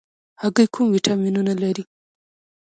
[0.41, 1.83] هګۍ کوم ویټامینونه لري؟